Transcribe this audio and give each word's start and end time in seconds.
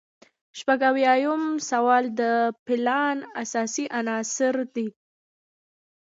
شپږ 0.59 0.79
اویایم 0.91 1.43
سوال 1.69 2.03
د 2.19 2.21
پلان 2.65 3.17
اساسي 3.43 3.85
عناصر 3.99 4.55
دي. 4.75 4.87